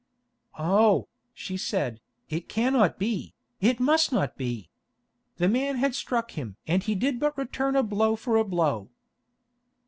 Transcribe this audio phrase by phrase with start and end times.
[0.57, 4.71] "Oh," she said, "it cannot be, it must not be!
[5.37, 8.89] The man had struck him and he did but return a blow for a blow."